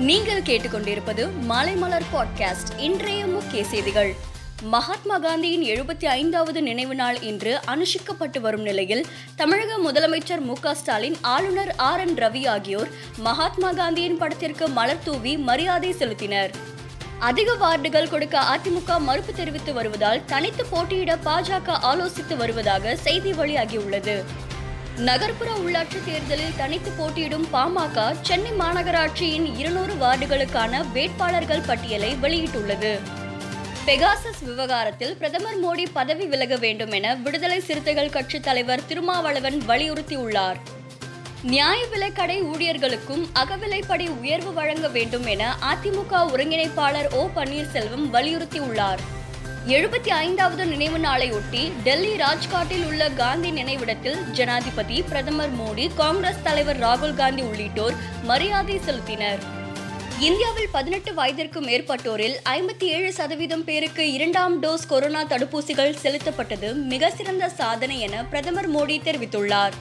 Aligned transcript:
நீங்கள் 0.00 0.42
கேட்டுக்கொண்டிருப்பது 0.42 1.28
மாலைமலர் 1.48 2.06
பாட்காஸ்ட் 2.12 2.78
இன்றைய 2.78 3.26
முக்கிய 3.26 3.64
செய்திகள். 3.64 4.14
மகாத்மா 4.62 5.18
காந்தியின் 5.18 5.62
எழுபத்தி 5.62 6.04
ஐந்தாவது 6.04 6.62
நினைவு 6.62 6.94
நாள் 6.94 7.20
இன்று 7.20 7.60
அனுஷ்டிக்கப்பட்டு 7.66 8.40
வரும் 8.40 8.62
நிலையில் 8.62 9.06
தமிழக 9.36 9.92
முதலமைச்சர் 9.92 10.40
மு 10.40 10.52
க 10.60 10.74
ஸ்டாலின் 10.74 11.16
ஆளுநர் 11.20 11.74
ஆர் 11.76 12.00
என் 12.00 12.14
ரவி 12.14 12.48
ஆகியோர் 12.48 12.88
மகாத்மா 13.16 13.72
காந்தியின் 13.72 14.16
படத்திற்கு 14.16 14.68
மலர் 14.68 15.02
தூவி 15.04 15.36
மரியாதை 15.36 15.92
செலுத்தினர். 15.92 16.50
அதிக 17.18 17.54
வார்டுகள் 17.54 18.10
கொடுக்க 18.10 18.40
அதிமுக 18.40 19.00
மறுப்பு 19.00 19.32
தெரிவித்து 19.32 19.72
வருவதால் 19.72 20.24
தனித்து 20.24 20.66
போட்டியிட 20.66 21.16
பாஜக 21.16 21.78
ஆலோசித்து 21.82 22.36
வருவதாக 22.36 22.96
செய்தி 22.96 23.32
வெளியாகியுள்ளது. 23.32 24.24
நகர்ப்புற 25.06 25.50
உள்ளாட்சி 25.52 25.98
தேர்தலில் 26.04 26.56
தனித்து 26.56 26.90
போட்டியிடும் 26.90 27.46
பாமக 27.52 28.14
சென்னை 28.22 28.50
மாநகராட்சியின் 28.52 29.58
இருநூறு 29.58 29.94
வார்டுகளுக்கான 29.94 30.82
வேட்பாளர்கள் 30.92 31.60
பட்டியலை 31.60 32.16
வெளியிட்டுள்ளது. 32.22 32.98
பெகாசஸ் 33.86 34.42
விவகாரத்தில் 34.44 35.16
பிரதமர் 35.16 35.60
மோடி 35.64 35.84
பதவி 35.92 36.26
விலக 36.26 36.56
வேண்டும் 36.56 36.90
என 36.90 37.14
விடுதலை 37.14 37.60
சிறுத்தைகள் 37.60 38.10
கட்சி 38.10 38.40
தலைவர் 38.40 38.86
திருமாவளவன் 38.86 39.58
வலியுறுத்தியுள்ளார். 39.68 40.58
நியாய 41.42 41.86
விலைக்கடை 41.92 42.42
ஊழியர்களுக்கும் 42.42 43.24
அகவிலைப்படி 43.34 44.08
உயர்வு 44.18 44.52
வழங்க 44.52 44.88
வேண்டும் 44.88 45.26
என 45.26 45.54
அதிமுக 45.72 46.22
ஒருங்கிணைப்பாளர் 46.32 47.10
ஓ 47.12 47.28
பன்னீர்செல்வம் 47.36 48.06
வலியுறுத்தியுள்ளார். 48.12 48.98
எழுபத்தி 49.68 50.08
ஐந்தாவது 50.08 50.66
நினைவு 50.66 50.98
நாளையொட்டி 50.98 51.72
டெல்லி 51.82 52.16
ராஜ்காட்டில் 52.16 52.84
உள்ள 52.86 53.08
காந்தி 53.08 53.50
நினைவிடத்தில் 53.50 54.30
ஜனாதிபதி 54.32 55.02
பிரதமர் 55.02 55.52
மோடி 55.56 55.94
காங்கிரஸ் 55.94 56.42
தலைவர் 56.42 56.78
ராகுல் 56.78 57.14
காந்தி 57.14 57.42
உள்ளிட்டோர் 57.42 57.94
மரியாதை 58.22 58.76
செலுத்தினர். 58.76 59.38
இந்தியாவில் 60.18 60.68
பதினெட்டு 60.72 61.14
வயதிற்கு 61.14 61.60
மேற்பட்டோரில் 61.60 62.36
ஐம்பத்தி 62.44 62.82
ஏழு 62.82 63.12
சதவீதம் 63.12 63.64
பேருக்கு 63.64 64.12
இரண்டாம் 64.12 64.62
டோஸ் 64.62 64.88
கொரோனா 64.88 65.24
தடுப்பூசிகள் 65.24 65.94
செலுத்தப்பட்டது 66.02 66.74
மிக 66.74 67.10
சிறந்த 67.10 67.48
சாதனை 67.48 68.00
என 68.00 68.24
பிரதமர் 68.24 68.72
மோடி 68.76 68.98
தெரிவித்துள்ளார். 69.02 69.72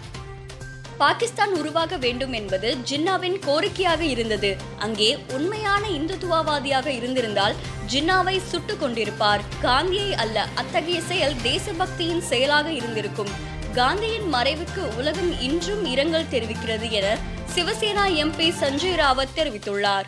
பாகிஸ்தான் 0.97 1.53
உருவாக 1.53 1.97
வேண்டும் 1.97 2.33
என்பது 2.33 2.75
ஜின்னாவின் 2.89 3.39
கோரிக்கையாக 3.47 4.01
இருந்தது. 4.01 4.57
அங்கே 4.79 5.17
உண்மையான 5.33 5.87
இந்துத்துவவாதியாக 5.87 6.87
இருந்திருந்தால் 6.87 7.55
ஜின்னாவை 7.91 8.39
சுட்டுக் 8.39 8.83
கொண்டிருப்பார். 8.83 9.39
காந்தியை 9.61 10.13
அல்ல 10.13 10.47
அத்தகைய 10.55 11.01
செயல் 11.01 11.33
தேசபக்தியின் 11.33 12.21
செயலாக 12.21 12.71
இருந்திருக்கும். 12.71 13.29
காந்தியின் 13.73 14.33
மறைவுக்கு 14.33 14.95
உலகம் 14.97 15.41
இன்றும் 15.41 15.85
இரங்கல் 15.85 16.29
தெரிவிக்கிறது 16.31 16.89
என 16.89 17.17
சிவசேனா 17.55 18.05
எம்பி 18.05 18.53
சஞ்சய் 18.59 18.95
ராவத் 18.95 19.35
தெரிவித்துள்ளார். 19.35 20.03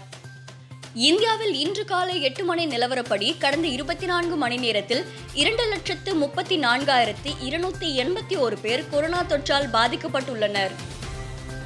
இந்தியாவில் 0.93 1.53
இன்று 1.53 1.85
காலை 1.85 2.21
எட்டு 2.21 2.43
மணி 2.43 2.67
நிலவரப்படி 2.67 3.37
கடந்த 3.37 3.67
இருபத்தி 3.67 4.05
நான்கு 4.05 4.35
மணி 4.35 4.57
நேரத்தில் 4.57 5.05
இரண்டு 5.33 5.67
லட்சத்து 5.67 6.15
முப்பத்தி 6.15 6.59
நான்காயிரத்தி 6.59 7.31
இருநூத்தி 7.43 8.03
எண்பத்தி 8.03 8.37
ஒரு 8.37 8.57
பேர் 8.57 8.89
கொரோனா 8.89 9.23
தொற்றால் 9.23 9.69
பாதிக்கப்பட்டுள்ளனர். 9.73 10.71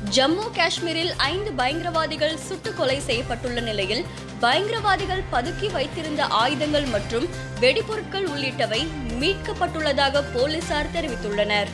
ஜம்மு 0.09 0.43
காஷ்மீரில் 0.55 1.13
ஐந்து 1.17 1.51
பயங்கரவாதிகள் 1.51 2.35
சுட்டு 2.35 2.73
கொலை 2.73 2.99
செய்யப்பட்டுள்ள 3.07 3.61
நிலையில் 3.61 4.05
பயங்கரவாதிகள் 4.41 5.23
பதுக்கி 5.31 5.71
வைத்திருந்த 5.71 6.23
ஆயுதங்கள் 6.25 6.85
மற்றும் 6.85 7.27
வெடிபொருட்கள் 7.59 8.27
உள்ளிட்டவை 8.27 8.87
மீட்கப்பட்டுள்ளதாக 9.19 10.23
போலீசார் 10.33 10.91
தெரிவித்துள்ளனர். 10.93 11.67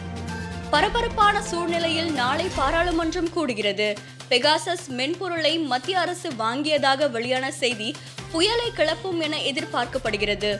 பரபரப்பான 0.69 1.41
சூழ்நிலையில் 1.41 2.11
நாளை 2.11 2.47
பாராளுமன்றம் 2.55 3.29
கூடுகிறது. 3.35 3.95
பெகாசஸ் 4.29 4.87
மென்பொருளை 4.87 5.59
மத்திய 5.59 5.99
அரசு 5.99 6.29
வாங்கியதாக 6.29 7.09
வெளியான 7.09 7.51
செய்தி 7.51 7.95
புயலை 8.31 8.71
கிளப்பும் 8.71 9.19
என 9.19 9.37
எதிர்பார்க்கப்படுகிறது. 9.37 10.57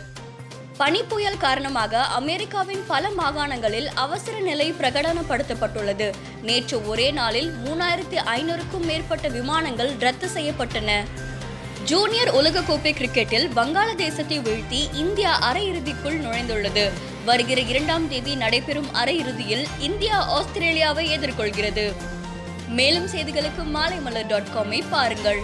பனி 0.81 1.03
புயல் 1.03 1.37
காரணமாக 1.37 2.03
அமெரிக்காவின் 2.03 2.83
பல 2.87 3.09
மாகாணங்களில் 3.09 3.87
அவசர 3.95 4.39
நிலை 4.39 4.73
பிரகடனப்படுத்தப்பட்டுள்ளது. 4.73 6.11
நேற்று 6.41 6.87
ஒரே 6.87 7.11
நாளில் 7.11 7.53
மூணாயிரத்தி 7.65 8.17
ஐநூறுக்கும் 8.35 8.85
மேற்பட்ட 8.85 9.27
விமானங்கள் 9.27 9.91
ரத்து 9.99 10.27
செய்யப்பட்டன. 10.27 11.03
ஜூனியர் 11.83 12.33
உலகக்கோப்பை 12.33 12.93
கிரிக்கெட்டில் 12.93 13.47
வங்காளதேசத்தை 13.55 14.39
வீழ்த்தி 14.47 14.81
இந்தியா 14.93 15.53
அரையிறுதிக்குள் 15.53 16.19
நுழைந்துள்ளது. 16.25 16.89
வருகிற 17.25 17.61
இரண்டாம் 17.61 18.09
தேதி 18.09 18.35
நடைபெறும் 18.35 18.89
அரையிறுதியில் 18.93 19.65
இந்தியா 19.79 20.27
ஆஸ்திரேலியாவை 20.27 21.19
எதிர்கொள்கிறது. 21.19 21.93
மேலும் 22.67 23.07
செய்திகளுக்கு 23.07 23.65
மாலைமலர் 23.73 24.27
டாட் 24.27 24.51
காமை 24.55 24.83
பாருங்கள். 24.89 25.39